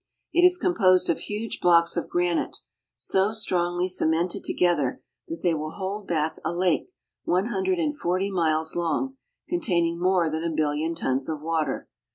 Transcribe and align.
It 0.33 0.41
is 0.43 0.57
composed 0.57 1.11
of 1.11 1.19
huge 1.19 1.59
blocks 1.61 1.95
of 1.95 2.09
granite, 2.09 2.57
so 2.97 3.31
strongly 3.31 3.87
cemented 3.87 4.43
together 4.43 5.03
that 5.27 5.41
they 5.43 5.53
will 5.53 5.73
hold 5.73 6.07
back 6.07 6.41
a 6.43 6.51
lake 6.51 6.89
one 7.23 7.49
hundred 7.49 7.77
and 7.77 7.95
forty 7.95 8.31
miles 8.31 8.75
long, 8.75 9.17
containing 9.47 9.99
more 9.99 10.27
than 10.27 10.43
a 10.43 10.49
billion 10.49 10.95
tons 10.95 11.29
of 11.29 11.39
water. 11.39 11.87